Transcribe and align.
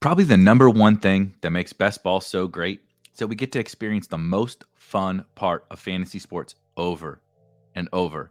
Probably 0.00 0.24
the 0.24 0.38
number 0.38 0.70
one 0.70 0.96
thing 0.96 1.34
that 1.42 1.50
makes 1.50 1.74
best 1.74 2.02
ball 2.02 2.22
so 2.22 2.48
great 2.48 2.80
is 3.12 3.18
that 3.18 3.26
we 3.26 3.36
get 3.36 3.52
to 3.52 3.58
experience 3.58 4.06
the 4.06 4.16
most 4.16 4.64
fun 4.74 5.26
part 5.34 5.66
of 5.70 5.78
fantasy 5.78 6.18
sports 6.18 6.54
over 6.78 7.20
and 7.74 7.86
over 7.92 8.30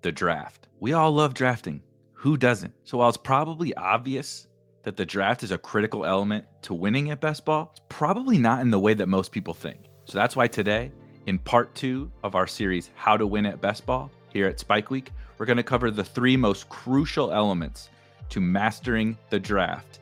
the 0.00 0.10
draft. 0.10 0.66
We 0.80 0.94
all 0.94 1.12
love 1.12 1.34
drafting. 1.34 1.82
Who 2.14 2.38
doesn't? 2.38 2.72
So 2.84 2.96
while 2.96 3.10
it's 3.10 3.18
probably 3.18 3.74
obvious 3.74 4.46
that 4.82 4.96
the 4.96 5.04
draft 5.04 5.42
is 5.42 5.50
a 5.50 5.58
critical 5.58 6.06
element 6.06 6.46
to 6.62 6.72
winning 6.72 7.10
at 7.10 7.20
best 7.20 7.44
ball, 7.44 7.68
it's 7.72 7.82
probably 7.90 8.38
not 8.38 8.62
in 8.62 8.70
the 8.70 8.80
way 8.80 8.94
that 8.94 9.08
most 9.08 9.30
people 9.30 9.52
think. 9.52 9.80
So 10.06 10.16
that's 10.16 10.36
why 10.36 10.46
today, 10.46 10.90
in 11.26 11.38
part 11.38 11.74
two 11.74 12.10
of 12.22 12.34
our 12.34 12.46
series, 12.46 12.88
How 12.94 13.18
to 13.18 13.26
Win 13.26 13.44
at 13.44 13.60
Best 13.60 13.84
Ball, 13.84 14.10
here 14.32 14.46
at 14.46 14.58
Spike 14.58 14.90
Week, 14.90 15.10
we're 15.36 15.44
going 15.44 15.58
to 15.58 15.62
cover 15.62 15.90
the 15.90 16.02
three 16.02 16.38
most 16.38 16.66
crucial 16.70 17.30
elements 17.30 17.90
to 18.30 18.40
mastering 18.40 19.18
the 19.28 19.38
draft 19.38 20.00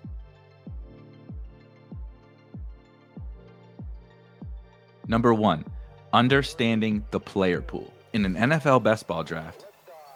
Number 5.09 5.33
one, 5.33 5.65
understanding 6.13 7.05
the 7.13 7.21
player 7.21 7.61
pool. 7.61 7.93
In 8.13 8.25
an 8.25 8.35
NFL 8.35 8.83
best 8.83 9.07
ball 9.07 9.23
draft 9.23 9.67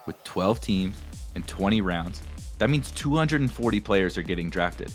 with 0.07 0.23
12 0.25 0.61
teams 0.61 0.97
and 1.35 1.47
20 1.47 1.81
rounds, 1.81 2.23
that 2.59 2.71
means 2.71 2.91
240 2.91 3.81
players 3.81 4.19
are 4.19 4.23
getting 4.23 4.51
drafted. 4.51 4.93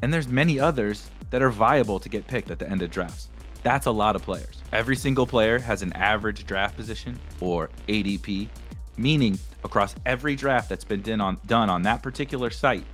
And 0.00 0.12
there's 0.12 0.28
many 0.28 0.58
others 0.58 1.10
that 1.30 1.42
are 1.42 1.50
viable 1.50 2.00
to 2.00 2.08
get 2.08 2.26
picked 2.26 2.50
at 2.50 2.58
the 2.58 2.68
end 2.68 2.80
of 2.80 2.90
drafts. 2.90 3.28
That's 3.62 3.86
a 3.86 3.90
lot 3.90 4.16
of 4.16 4.22
players. 4.22 4.62
Every 4.72 4.96
single 4.96 5.26
player 5.26 5.58
has 5.58 5.82
an 5.82 5.92
average 5.92 6.46
draft 6.46 6.76
position 6.76 7.18
or 7.40 7.68
ADP, 7.88 8.48
meaning 8.96 9.38
across 9.64 9.94
every 10.06 10.36
draft 10.36 10.68
that's 10.68 10.84
been 10.84 11.02
done 11.02 11.20
on, 11.20 11.38
done 11.46 11.68
on 11.68 11.82
that 11.82 12.02
particular 12.02 12.48
site, 12.50 12.84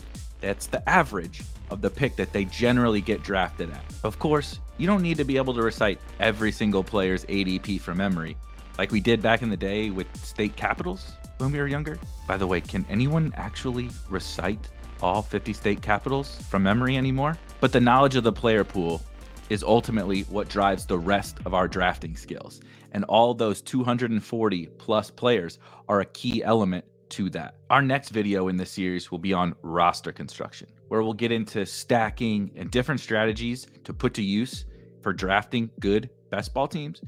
that's 0.41 0.66
the 0.66 0.86
average 0.88 1.42
of 1.72 1.81
the 1.81 1.91
pick 1.91 2.16
that 2.16 2.33
they 2.33 2.44
generally 2.44 3.00
get 3.00 3.22
drafted 3.22 3.71
at. 3.71 3.84
Of 4.05 4.19
course, 4.19 4.60
you 4.78 4.87
don't 4.87 5.03
need 5.03 5.16
to 5.16 5.25
be 5.25 5.37
able 5.37 5.55
to 5.55 5.62
recite 5.62 5.99
every 6.21 6.53
single 6.53 6.84
player's 6.84 7.25
ADP 7.27 7.81
from 7.81 7.99
memory, 7.99 8.37
like 8.78 8.93
we 8.93 9.00
did 9.00 9.22
back 9.22 9.43
in 9.43 9.50
the 9.50 9.56
day 9.56 9.91
with 9.91 10.06
state 10.16 10.56
capitals 10.56 11.12
when 11.38 11.50
we 11.50 11.59
were 11.59 11.66
younger. 11.66 11.99
By 12.28 12.37
the 12.37 12.47
way, 12.47 12.60
can 12.60 12.84
anyone 12.88 13.33
actually 13.37 13.91
recite 14.09 14.69
all 15.00 15.22
50 15.22 15.53
state 15.53 15.83
capitals 15.83 16.37
from 16.49 16.62
memory 16.62 16.97
anymore? 16.97 17.37
But 17.60 17.72
the 17.72 17.81
knowledge 17.81 18.16
of 18.16 18.25
the 18.25 18.33
player 18.33 18.65
pool 18.65 19.03
is 19.50 19.62
ultimately 19.62 20.22
what 20.22 20.49
drives 20.49 20.87
the 20.87 20.99
rest 20.99 21.39
of 21.44 21.54
our 21.54 21.69
drafting 21.69 22.16
skills. 22.16 22.60
And 22.93 23.04
all 23.04 23.34
those 23.34 23.60
240 23.62 24.66
plus 24.78 25.10
players 25.10 25.59
are 25.89 26.00
a 26.00 26.06
key 26.06 26.43
element 26.44 26.84
to 27.12 27.28
that. 27.31 27.56
Our 27.69 27.83
next 27.83 28.09
video 28.09 28.49
in 28.49 28.56
this 28.56 28.71
series 28.71 29.11
will 29.11 29.19
be 29.19 29.34
on 29.34 29.55
roster 29.62 30.12
construction, 30.12 30.69
where 30.89 31.03
we'll 31.03 31.12
get 31.12 31.31
into 31.31 31.67
stacking 31.67 32.50
and 32.56 32.71
different 32.71 33.00
strategies 33.00 33.67
to 33.84 33.93
put 33.93 34.15
to 34.15 34.23
use 34.23 34.65
for 35.03 35.12
drafting 35.12 35.71
good 35.78 36.09
best 36.31 36.55
ball 36.55 36.67
teams. 36.67 37.03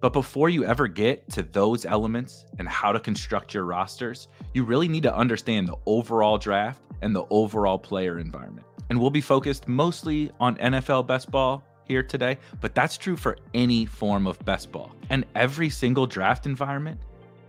But 0.00 0.12
before 0.12 0.48
you 0.48 0.64
ever 0.64 0.86
get 0.86 1.28
to 1.32 1.42
those 1.42 1.84
elements 1.84 2.46
and 2.58 2.68
how 2.68 2.92
to 2.92 3.00
construct 3.00 3.52
your 3.52 3.64
rosters, 3.64 4.28
you 4.54 4.64
really 4.64 4.88
need 4.88 5.02
to 5.02 5.14
understand 5.14 5.66
the 5.66 5.76
overall 5.84 6.38
draft 6.38 6.80
and 7.02 7.14
the 7.14 7.24
overall 7.30 7.78
player 7.78 8.20
environment. 8.20 8.66
And 8.88 9.00
we'll 9.00 9.10
be 9.10 9.20
focused 9.20 9.66
mostly 9.66 10.30
on 10.38 10.56
NFL 10.56 11.08
best 11.08 11.30
ball 11.30 11.64
here 11.84 12.04
today, 12.04 12.38
but 12.60 12.74
that's 12.74 12.96
true 12.96 13.16
for 13.16 13.36
any 13.52 13.84
form 13.84 14.28
of 14.28 14.38
best 14.44 14.70
ball. 14.70 14.94
And 15.10 15.26
every 15.34 15.70
single 15.70 16.06
draft 16.06 16.46
environment 16.46 17.00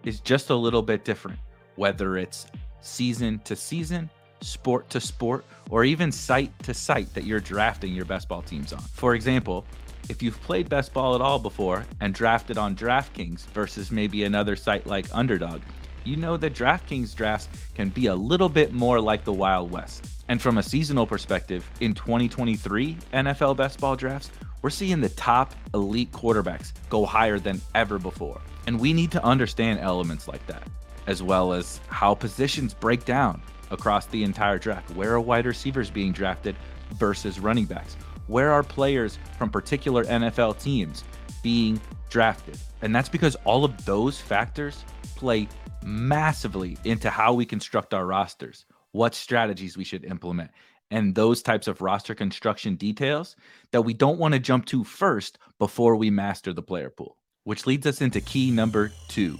is 0.04 0.20
just 0.20 0.50
a 0.50 0.56
little 0.56 0.82
bit 0.82 1.06
different 1.06 1.38
whether 1.76 2.18
it's 2.18 2.48
season 2.82 3.40
to 3.46 3.56
season, 3.56 4.10
sport 4.42 4.90
to 4.90 5.00
sport, 5.00 5.46
or 5.70 5.84
even 5.84 6.12
site 6.12 6.52
to 6.64 6.74
site 6.74 7.14
that 7.14 7.24
you're 7.24 7.40
drafting 7.40 7.94
your 7.94 8.06
best 8.06 8.28
ball 8.28 8.42
teams 8.42 8.74
on. 8.74 8.82
For 8.82 9.16
example, 9.16 9.66
if 10.10 10.22
you've 10.22 10.42
played 10.42 10.68
best 10.68 10.94
ball 10.94 11.16
at 11.16 11.22
all 11.22 11.40
before 11.40 11.86
and 12.00 12.14
drafted 12.14 12.58
on 12.58 12.76
DraftKings 12.76 13.46
versus 13.48 13.92
maybe 13.92 14.24
another 14.24 14.56
site 14.56 14.86
like 14.86 15.06
Underdog, 15.14 15.62
you 16.04 16.18
know 16.18 16.36
that 16.38 16.56
DraftKings 16.56 17.16
drafts 17.16 17.48
can 17.76 17.90
be 17.90 18.08
a 18.08 18.16
little 18.16 18.50
bit 18.50 18.74
more 18.74 19.00
like 19.00 19.24
the 19.24 19.32
Wild 19.32 19.72
West. 19.72 20.08
And 20.28 20.42
from 20.42 20.58
a 20.58 20.64
seasonal 20.64 21.06
perspective, 21.06 21.70
in 21.80 21.94
2023 21.94 22.98
NFL 23.14 23.56
best 23.56 23.80
ball 23.80 23.96
drafts, 23.96 24.32
we're 24.62 24.70
seeing 24.70 25.02
the 25.02 25.10
top 25.10 25.54
elite 25.74 26.12
quarterbacks 26.12 26.74
go 26.90 27.06
higher 27.06 27.40
than 27.40 27.62
ever 27.76 28.00
before. 28.00 28.42
And 28.68 28.80
we 28.80 28.94
need 28.94 29.12
to 29.12 29.24
understand 29.24 29.80
elements 29.80 30.28
like 30.28 30.46
that 30.48 30.64
as 31.08 31.24
well 31.24 31.54
as 31.54 31.80
how 31.88 32.14
positions 32.14 32.74
break 32.74 33.06
down 33.06 33.42
across 33.72 34.06
the 34.08 34.24
entire 34.24 34.58
draft. 34.58 34.92
Where 34.92 35.14
are 35.14 35.22
wide 35.22 35.46
receivers 35.46 35.90
being 35.90 36.12
drafted 36.12 36.56
versus 36.94 37.40
running 37.40 37.66
backs? 37.66 37.96
Where 38.28 38.52
are 38.52 38.64
players 38.64 39.18
from 39.38 39.50
particular 39.50 40.06
NFL 40.06 40.62
teams 40.62 41.04
being 41.42 41.82
drafted? 42.10 42.58
And 42.82 42.96
that's 42.96 43.10
because 43.10 43.36
all 43.44 43.66
of 43.66 43.86
those 43.86 44.20
factors 44.20 44.84
play 45.16 45.48
massively 45.84 46.78
into 46.84 47.10
how 47.10 47.34
we 47.34 47.46
construct 47.46 47.94
our 47.94 48.06
rosters, 48.06 48.66
what 48.92 49.16
strategies 49.16 49.78
we 49.78 49.84
should 49.84 50.06
implement, 50.06 50.52
and 50.92 51.16
those 51.16 51.42
types 51.42 51.68
of 51.68 51.82
roster 51.82 52.14
construction 52.14 52.76
details 52.76 53.36
that 53.72 53.82
we 53.82 53.94
don't 53.94 54.20
want 54.20 54.34
to 54.34 54.40
jump 54.40 54.66
to 54.68 54.84
first 54.84 55.38
before 55.58 55.96
we 55.96 56.10
master 56.10 56.54
the 56.54 56.62
player 56.62 56.90
pool. 56.90 57.18
Which 57.44 57.66
leads 57.66 57.88
us 57.88 58.02
into 58.02 58.22
key 58.22 58.52
number 58.52 58.92
two 59.08 59.40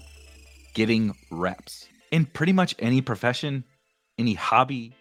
getting 0.74 1.16
reps 1.30 1.88
in 2.12 2.26
pretty 2.26 2.54
much 2.54 2.76
any 2.80 3.02
profession, 3.02 3.64
any 4.18 4.34
hobby, 4.34 4.96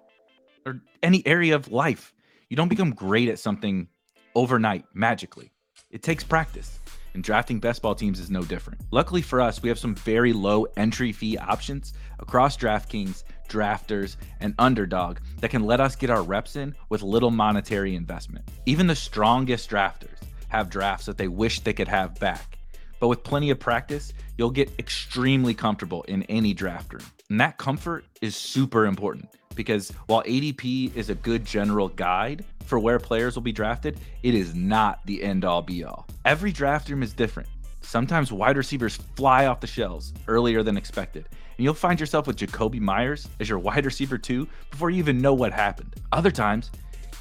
or 0.66 0.80
any 1.02 1.26
area 1.26 1.54
of 1.54 1.70
life. 1.70 2.12
You 2.48 2.56
don't 2.56 2.68
become 2.68 2.92
great 2.92 3.28
at 3.28 3.38
something 3.38 3.88
overnight 4.34 4.84
magically. 4.94 5.50
It 5.90 6.02
takes 6.02 6.24
practice. 6.24 6.78
And 7.12 7.24
drafting 7.24 7.58
best 7.58 7.82
ball 7.82 7.96
teams 7.96 8.20
is 8.20 8.30
no 8.30 8.42
different. 8.42 8.80
Luckily 8.92 9.20
for 9.20 9.40
us, 9.40 9.60
we 9.60 9.68
have 9.68 9.80
some 9.80 9.96
very 9.96 10.32
low 10.32 10.66
entry 10.76 11.10
fee 11.10 11.36
options 11.36 11.92
across 12.20 12.56
DraftKings, 12.56 13.24
drafters, 13.48 14.16
and 14.38 14.54
underdog 14.60 15.18
that 15.40 15.50
can 15.50 15.64
let 15.64 15.80
us 15.80 15.96
get 15.96 16.10
our 16.10 16.22
reps 16.22 16.54
in 16.54 16.76
with 16.88 17.02
little 17.02 17.32
monetary 17.32 17.96
investment. 17.96 18.48
Even 18.64 18.86
the 18.86 18.94
strongest 18.94 19.68
drafters 19.68 20.18
have 20.48 20.70
drafts 20.70 21.06
that 21.06 21.18
they 21.18 21.26
wish 21.26 21.60
they 21.60 21.72
could 21.72 21.88
have 21.88 22.14
back 22.20 22.59
But 23.00 23.08
with 23.08 23.24
plenty 23.24 23.50
of 23.50 23.58
practice, 23.58 24.12
you'll 24.38 24.50
get 24.50 24.70
extremely 24.78 25.54
comfortable 25.54 26.02
in 26.04 26.22
any 26.24 26.54
draft 26.54 26.92
room. 26.92 27.02
And 27.30 27.40
that 27.40 27.58
comfort 27.58 28.04
is 28.20 28.36
super 28.36 28.86
important 28.86 29.28
because 29.54 29.90
while 30.06 30.22
ADP 30.22 30.94
is 30.94 31.10
a 31.10 31.14
good 31.14 31.44
general 31.44 31.88
guide 31.88 32.44
for 32.66 32.78
where 32.78 32.98
players 32.98 33.34
will 33.34 33.42
be 33.42 33.52
drafted, 33.52 33.98
it 34.22 34.34
is 34.34 34.54
not 34.54 35.04
the 35.06 35.22
end 35.22 35.44
all 35.44 35.62
be 35.62 35.82
all. 35.82 36.06
Every 36.24 36.52
draft 36.52 36.88
room 36.88 37.02
is 37.02 37.12
different. 37.12 37.48
Sometimes 37.80 38.30
wide 38.30 38.56
receivers 38.56 38.96
fly 39.16 39.46
off 39.46 39.60
the 39.60 39.66
shelves 39.66 40.12
earlier 40.28 40.62
than 40.62 40.76
expected, 40.76 41.26
and 41.30 41.64
you'll 41.64 41.74
find 41.74 41.98
yourself 41.98 42.26
with 42.26 42.36
Jakobi 42.36 42.78
Meyers 42.78 43.28
as 43.40 43.48
your 43.48 43.58
wide 43.58 43.84
receiver 43.86 44.18
two 44.18 44.46
before 44.70 44.90
you 44.90 44.98
even 44.98 45.20
know 45.20 45.34
what 45.34 45.52
happened. 45.52 45.94
Other 46.12 46.30
times, 46.30 46.70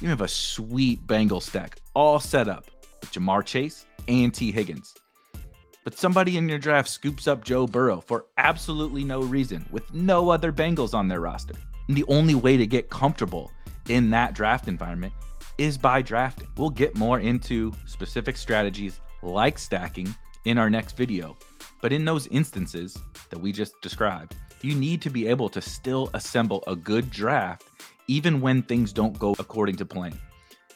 you 0.00 0.08
have 0.08 0.20
a 0.20 0.28
sweet 0.28 1.04
Bengal 1.06 1.40
stack 1.40 1.78
all 1.94 2.20
set 2.20 2.48
up 2.48 2.66
with 3.00 3.12
Ja'Marr 3.12 3.44
Chase 3.44 3.86
and 4.06 4.32
Tee 4.32 4.52
Higgins. 4.52 4.94
But 5.90 5.98
somebody 5.98 6.36
in 6.36 6.48
your 6.48 6.60
draft 6.60 6.88
scoops 6.88 7.26
up 7.26 7.42
Joe 7.42 7.66
Burrow 7.66 8.00
for 8.00 8.26
absolutely 8.38 9.02
no 9.02 9.22
reason 9.22 9.66
with 9.72 9.92
no 9.92 10.30
other 10.30 10.52
Bengals 10.52 10.94
on 10.94 11.08
their 11.08 11.18
roster. 11.18 11.56
And 11.88 11.96
the 11.96 12.04
only 12.06 12.36
way 12.36 12.56
to 12.56 12.64
get 12.64 12.90
comfortable 12.90 13.50
in 13.88 14.08
that 14.10 14.32
draft 14.32 14.68
environment 14.68 15.12
is 15.58 15.76
by 15.76 16.00
drafting. 16.00 16.46
We'll 16.56 16.70
get 16.70 16.94
more 16.94 17.18
into 17.18 17.72
specific 17.86 18.36
strategies 18.36 19.00
like 19.24 19.58
stacking 19.58 20.14
in 20.44 20.58
our 20.58 20.70
next 20.70 20.96
video. 20.96 21.36
But 21.82 21.92
in 21.92 22.04
those 22.04 22.28
instances 22.28 22.96
that 23.30 23.40
we 23.40 23.50
just 23.50 23.74
described, 23.82 24.36
you 24.62 24.76
need 24.76 25.02
to 25.02 25.10
be 25.10 25.26
able 25.26 25.48
to 25.48 25.60
still 25.60 26.08
assemble 26.14 26.62
a 26.68 26.76
good 26.76 27.10
draft 27.10 27.64
even 28.06 28.40
when 28.40 28.62
things 28.62 28.92
don't 28.92 29.18
go 29.18 29.34
according 29.40 29.74
to 29.78 29.84
plan. 29.84 30.16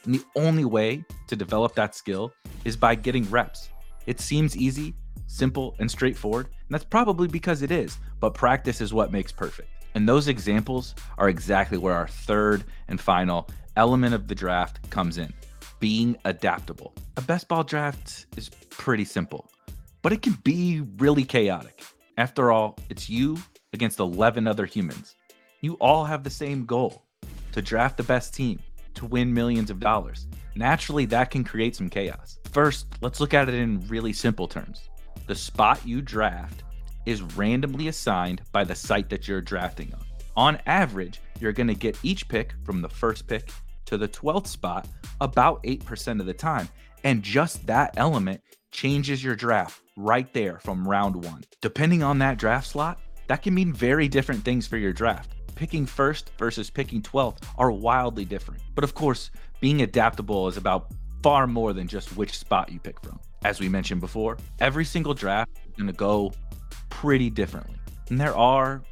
And 0.07 0.17
the 0.17 0.25
only 0.35 0.65
way 0.65 1.05
to 1.29 1.37
develop 1.37 1.77
that 1.77 1.95
skill 1.95 2.33
is 2.65 2.77
by 2.77 2.97
getting 2.97 3.31
reps. 3.31 3.69
It 4.07 4.21
seems 4.21 4.57
easy, 4.57 4.95
simple, 5.27 5.75
and 5.79 5.91
straightforward, 5.91 6.47
and 6.47 6.71
that's 6.71 6.85
probably 6.85 7.29
because 7.29 7.63
it 7.63 7.71
is, 7.71 7.99
but 8.21 8.35
practice 8.35 8.81
is 8.81 8.95
what 8.95 9.13
makes 9.13 9.33
perfect. 9.33 9.69
And 9.95 10.09
those 10.09 10.29
examples 10.29 10.95
are 11.19 11.29
exactly 11.29 11.79
where 11.79 11.95
our 11.95 12.09
third 12.09 12.65
and 12.89 13.01
final 13.01 13.49
element 13.77 14.15
of 14.15 14.29
the 14.29 14.35
draft 14.35 14.91
comes 14.91 15.19
in 15.19 15.33
being 15.81 16.17
adaptable. 16.25 16.95
A 17.19 17.21
best 17.21 17.47
ball 17.47 17.63
draft 17.63 18.27
is 18.37 18.49
pretty 18.71 19.05
simple, 19.05 19.51
but 20.01 20.13
it 20.13 20.23
can 20.23 20.33
be 20.43 20.83
really 20.97 21.25
chaotic. 21.25 21.83
After 22.17 22.51
all, 22.51 22.79
it's 22.89 23.11
you 23.11 23.37
against 23.73 24.01
11 24.01 24.47
other 24.47 24.65
humans. 24.65 25.17
You 25.61 25.75
all 25.75 26.05
have 26.05 26.25
the 26.25 26.31
same 26.31 26.65
goal 26.65 27.05
to 27.53 27.61
draft 27.61 27.97
the 27.97 28.03
best 28.03 28.33
team, 28.33 28.61
to 28.95 29.05
win 29.05 29.35
millions 29.35 29.71
of 29.71 29.79
dollars. 29.79 30.27
Naturally, 30.55 31.05
that 31.07 31.31
can 31.31 31.45
create 31.45 31.77
some 31.77 31.91
chaos. 31.91 32.39
First, 32.51 32.87
let's 33.01 33.21
look 33.21 33.35
at 33.35 33.49
it 33.49 33.55
in 33.55 33.87
really 33.89 34.13
simple 34.13 34.49
terms. 34.49 34.89
The 35.27 35.35
spot 35.35 35.81
you 35.87 36.03
draft 36.03 36.65
is 37.07 37.23
randomly 37.23 37.89
assigned 37.89 38.43
by 38.53 38.65
the 38.65 38.75
site 38.75 39.09
that 39.09 39.27
you're 39.27 39.41
drafting 39.41 39.93
on. 39.95 40.05
On 40.37 40.59
average, 40.67 41.21
you're 41.41 41.53
going 41.53 41.69
to 41.69 41.75
get 41.75 41.99
each 42.03 42.29
pick 42.29 42.53
from 42.65 42.83
the 42.83 42.89
first 42.89 43.27
pick 43.27 43.51
to 43.87 43.97
the 43.97 44.09
12th 44.09 44.49
spot 44.49 44.87
about 45.21 45.63
8% 45.63 46.21
of 46.21 46.27
the 46.27 46.35
time. 46.35 46.69
And 47.05 47.23
just 47.23 47.67
that 47.67 47.95
element 47.97 48.43
changes 48.71 49.23
your 49.25 49.35
draft 49.35 49.81
right 49.97 50.31
there 50.35 50.59
from 50.59 50.87
round 50.87 51.25
one. 51.25 51.45
Depending 51.63 52.03
on 52.03 52.19
that 52.19 52.37
draft 52.37 52.67
slot, 52.67 53.01
that 53.29 53.43
can 53.43 53.55
mean 53.55 53.73
very 53.73 54.09
different 54.09 54.45
things 54.45 54.67
for 54.67 54.77
your 54.77 54.93
draft. 54.93 55.31
Picking 55.55 55.87
first 55.87 56.33
versus 56.39 56.69
picking 56.69 57.01
12th 57.01 57.39
are 57.57 57.71
wildly 57.71 58.25
different. 58.25 58.61
But 58.75 58.85
of 58.85 58.95
course, 58.95 59.31
being 59.61 59.83
adaptable 59.83 60.49
is 60.49 60.57
about 60.57 60.93
far 61.23 61.47
more 61.47 61.73
than 61.73 61.89
just 61.89 62.17
which 62.17 62.39
spot 62.39 62.71
you 62.71 62.79
pick 62.79 63.01
from. 63.03 63.19
As 63.45 63.61
we 63.61 63.69
mentioned 63.69 64.01
before, 64.01 64.39
every 64.59 64.87
single 64.87 65.13
draft 65.13 65.51
is 65.69 65.77
going 65.77 65.87
to 65.87 65.93
go 65.93 66.33
pretty 66.89 67.29
differently. 67.29 67.77
And 68.09 68.19
there 68.19 68.35
are 68.35 68.83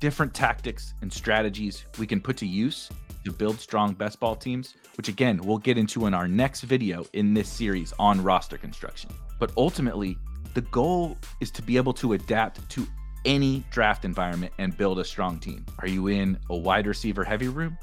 different 0.00 0.34
tactics 0.34 0.94
and 1.00 1.12
strategies 1.12 1.86
we 1.98 2.06
can 2.08 2.20
put 2.20 2.36
to 2.38 2.46
use 2.46 2.90
to 3.24 3.30
build 3.30 3.60
strong 3.60 3.94
best 3.94 4.18
ball 4.18 4.34
teams, 4.34 4.74
which 4.96 5.08
again, 5.08 5.40
we'll 5.44 5.58
get 5.58 5.78
into 5.78 6.06
in 6.06 6.14
our 6.14 6.26
next 6.26 6.62
video 6.62 7.06
in 7.12 7.32
this 7.32 7.48
series 7.48 7.94
on 8.00 8.20
roster 8.20 8.58
construction. 8.58 9.10
But 9.38 9.52
ultimately, 9.56 10.18
the 10.54 10.62
goal 10.62 11.16
is 11.40 11.52
to 11.52 11.62
be 11.62 11.76
able 11.76 11.92
to 11.94 12.14
adapt 12.14 12.68
to 12.70 12.86
any 13.24 13.64
draft 13.70 14.04
environment 14.04 14.52
and 14.58 14.76
build 14.76 14.98
a 14.98 15.04
strong 15.04 15.38
team. 15.38 15.64
Are 15.78 15.86
you 15.86 16.08
in 16.08 16.36
a 16.50 16.56
wide 16.56 16.88
receiver 16.88 17.22
heavy 17.22 17.46
room? 17.46 17.78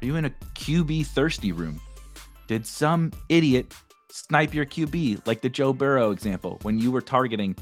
Are 0.00 0.06
you 0.06 0.14
in 0.14 0.26
a 0.26 0.30
QB 0.54 1.06
thirsty 1.06 1.50
room? 1.50 1.80
Did 2.46 2.64
some 2.64 3.10
idiot 3.28 3.74
snipe 4.10 4.54
your 4.54 4.66
QB 4.66 5.26
like 5.26 5.40
the 5.40 5.48
Joe 5.48 5.72
Burrow 5.72 6.10
example 6.10 6.58
when 6.62 6.78
you 6.78 6.90
were 6.90 7.00
targeting 7.00 7.56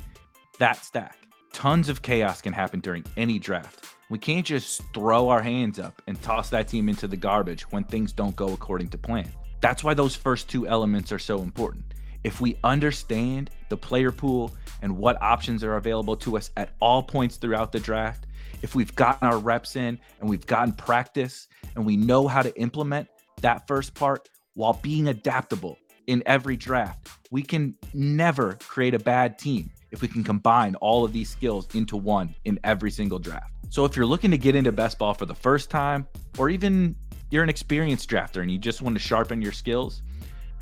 that 0.59 0.85
stack? 0.85 1.19
Tons 1.53 1.89
of 1.89 2.03
chaos 2.03 2.41
can 2.41 2.53
happen 2.53 2.81
during 2.81 3.05
any 3.17 3.39
draft. 3.39 3.87
We 4.11 4.19
can't 4.19 4.45
just 4.45 4.83
throw 4.93 5.29
our 5.29 5.43
hands 5.43 5.79
up 5.79 6.03
and 6.07 6.21
toss 6.23 6.51
that 6.51 6.69
team 6.69 6.89
into 6.89 7.09
the 7.09 7.17
garbage 7.17 7.63
when 7.71 7.85
things 7.85 8.13
don't 8.13 8.37
go 8.37 8.53
according 8.53 8.89
to 8.91 8.99
plan. 8.99 9.31
That's 9.61 9.83
why 9.83 9.95
those 9.95 10.15
first 10.15 10.49
two 10.49 10.69
elements 10.69 11.11
are 11.13 11.19
so 11.19 11.41
important. 11.41 11.95
If 12.23 12.41
we 12.41 12.57
understand 12.65 13.51
the 13.69 13.77
player 13.77 14.13
pool 14.13 14.55
and 14.83 14.97
what 14.97 15.21
options 15.23 15.63
are 15.63 15.77
available 15.77 16.17
to 16.19 16.37
us 16.37 16.51
at 16.57 16.71
all 16.81 17.03
points 17.03 17.37
throughout 17.37 17.73
the 17.73 17.81
draft, 17.81 18.27
if 18.63 18.75
we've 18.75 18.95
gotten 18.95 19.29
our 19.29 19.39
reps 19.39 19.77
in 19.77 19.99
and 20.21 20.29
we've 20.29 20.47
gotten 20.47 20.73
practice 20.73 21.49
and 21.77 21.85
we 21.85 21.97
know 21.97 22.27
how 22.27 22.43
to 22.43 22.59
implement 22.61 23.09
that 23.43 23.67
first 23.67 23.95
part 23.95 24.29
while 24.55 24.79
being 24.83 25.09
adaptable 25.09 25.79
in 26.07 26.23
every 26.27 26.57
draft, 26.57 27.09
we 27.31 27.43
can 27.43 27.75
never 27.93 28.55
create 28.55 28.95
a 28.95 28.99
bad 28.99 29.39
team 29.39 29.71
if 29.91 30.03
we 30.03 30.09
can 30.09 30.25
combine 30.25 30.75
all 30.77 31.05
of 31.05 31.13
these 31.13 31.31
skills 31.31 31.73
into 31.75 31.97
one 31.97 32.35
in 32.45 32.59
every 32.65 32.91
single 32.91 33.19
draft. 33.19 33.53
So 33.71 33.85
if 33.85 33.97
you're 33.97 34.07
looking 34.07 34.31
to 34.31 34.39
get 34.39 34.55
into 34.55 34.73
best 34.73 34.99
ball 34.99 35.15
for 35.15 35.27
the 35.27 35.35
first 35.35 35.71
time, 35.71 36.07
or 36.39 36.49
even 36.49 36.97
you're 37.31 37.43
an 37.43 37.49
experienced 37.49 38.09
drafter 38.09 38.41
and 38.41 38.51
you 38.51 38.59
just 38.59 38.83
want 38.83 38.95
to 38.97 39.01
sharpen 39.01 39.43
your 39.43 39.53
skills, 39.53 40.03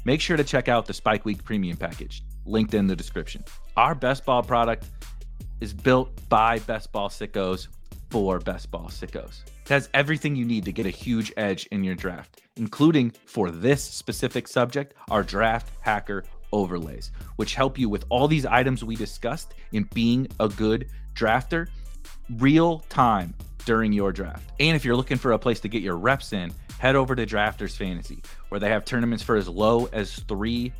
make 0.04 0.20
sure 0.20 0.36
to 0.36 0.44
check 0.44 0.68
out 0.68 0.86
the 0.86 0.94
Spike 0.94 1.24
Week 1.24 1.42
Premium 1.44 1.76
Package, 1.76 2.24
linked 2.46 2.74
in 2.74 2.86
the 2.86 2.96
description. 2.96 3.44
Our 3.76 3.94
best 3.94 4.24
ball 4.24 4.42
product 4.42 4.86
is 5.60 5.72
built 5.72 6.10
by 6.28 6.58
Best 6.60 6.90
Ball 6.92 7.08
Sickos 7.08 7.68
for 8.12 8.38
Best 8.40 8.70
Ball 8.70 8.88
Sickos. 8.88 9.40
It 9.64 9.70
has 9.70 9.88
everything 9.94 10.36
you 10.36 10.44
need 10.44 10.66
to 10.66 10.72
get 10.72 10.84
a 10.84 10.90
huge 10.90 11.32
edge 11.38 11.66
in 11.72 11.82
your 11.82 11.94
draft, 11.94 12.42
including 12.56 13.14
for 13.24 13.50
this 13.50 13.82
specific 13.82 14.46
subject, 14.46 14.92
our 15.10 15.22
draft 15.22 15.72
hacker 15.80 16.22
overlays, 16.52 17.10
which 17.36 17.54
help 17.54 17.78
you 17.78 17.88
with 17.88 18.04
all 18.10 18.28
these 18.28 18.44
items 18.44 18.84
we 18.84 18.96
discussed 18.96 19.54
in 19.72 19.88
being 19.94 20.28
a 20.40 20.48
good 20.50 20.88
drafter 21.14 21.68
real 22.36 22.80
time 22.90 23.32
during 23.64 23.94
your 23.94 24.12
draft. 24.12 24.52
And 24.60 24.76
if 24.76 24.84
you're 24.84 24.94
looking 24.94 25.16
for 25.16 25.32
a 25.32 25.38
place 25.38 25.60
to 25.60 25.68
get 25.68 25.80
your 25.80 25.96
reps 25.96 26.34
in, 26.34 26.52
head 26.78 26.96
over 26.96 27.16
to 27.16 27.24
Drafters 27.24 27.74
Fantasy, 27.78 28.22
where 28.50 28.60
they 28.60 28.68
have 28.68 28.84
tournaments 28.84 29.24
for 29.24 29.36
as 29.36 29.48
low 29.48 29.88
as 29.94 30.20
$3 30.20 30.70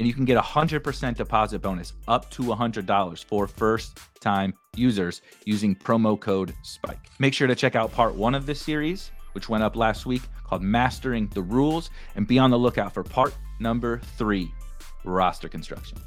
and 0.00 0.06
you 0.06 0.14
can 0.14 0.24
get 0.24 0.38
a 0.38 0.40
100% 0.40 1.14
deposit 1.14 1.60
bonus 1.60 1.92
up 2.08 2.30
to 2.30 2.42
$100 2.42 3.24
for 3.26 3.46
first 3.46 3.98
time 4.18 4.54
users 4.74 5.20
using 5.44 5.76
promo 5.76 6.18
code 6.18 6.54
SPIKE. 6.62 6.98
Make 7.18 7.34
sure 7.34 7.46
to 7.46 7.54
check 7.54 7.76
out 7.76 7.92
part 7.92 8.14
one 8.14 8.34
of 8.34 8.46
this 8.46 8.62
series, 8.62 9.10
which 9.32 9.50
went 9.50 9.62
up 9.62 9.76
last 9.76 10.06
week, 10.06 10.22
called 10.42 10.62
Mastering 10.62 11.28
the 11.28 11.42
Rules, 11.42 11.90
and 12.16 12.26
be 12.26 12.38
on 12.38 12.50
the 12.50 12.58
lookout 12.58 12.94
for 12.94 13.04
part 13.04 13.34
number 13.60 13.98
three 14.16 14.50
roster 15.04 15.50
construction. 15.50 15.98